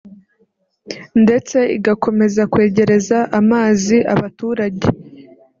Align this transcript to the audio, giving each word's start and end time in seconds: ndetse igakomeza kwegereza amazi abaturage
ndetse 1.23 1.57
igakomeza 1.77 2.41
kwegereza 2.53 3.17
amazi 3.39 3.97
abaturage 4.13 4.87